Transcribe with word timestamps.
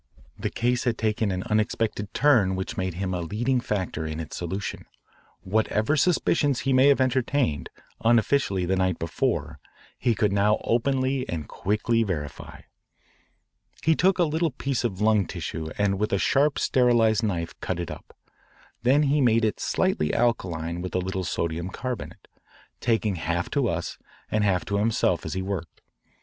The 0.35 0.49
case 0.49 0.85
had 0.85 0.97
taken 0.97 1.29
an 1.29 1.43
unexpected 1.43 2.11
turn 2.11 2.55
which 2.55 2.75
made 2.75 2.95
him 2.95 3.13
a 3.13 3.21
leading 3.21 3.59
factor 3.61 4.03
in 4.03 4.19
its 4.19 4.35
solution. 4.35 4.87
Whatever 5.41 5.95
suspicions 5.95 6.61
he 6.61 6.73
may 6.73 6.87
have 6.87 6.99
entertained 6.99 7.69
unofficially 8.03 8.65
the 8.65 8.75
night 8.75 8.97
before 8.97 9.59
he 9.99 10.15
could 10.15 10.33
now 10.33 10.59
openly 10.63 11.29
and 11.29 11.47
quickly 11.47 12.01
verify. 12.01 12.61
He 13.83 13.93
took 13.95 14.17
a 14.17 14.23
little 14.23 14.49
piece 14.49 14.83
of 14.83 15.01
lung 15.01 15.27
tissue 15.27 15.69
and 15.77 15.99
with 15.99 16.19
sharp 16.19 16.57
sterilised 16.57 17.21
knife 17.21 17.53
cut 17.59 17.79
it 17.79 17.91
up. 17.91 18.17
Then 18.81 19.03
he 19.03 19.21
made 19.21 19.45
it 19.45 19.59
slightly 19.59 20.15
alkaline 20.15 20.81
with 20.81 20.95
a 20.95 20.99
little 20.99 21.23
sodium 21.23 21.69
carbonate, 21.69 22.27
talking 22.79 23.17
half 23.17 23.51
to 23.51 23.67
us 23.69 23.99
and 24.31 24.43
half 24.43 24.65
to 24.65 24.79
himself 24.79 25.27
as 25.27 25.33
he 25.35 25.43
worked. 25.43 25.79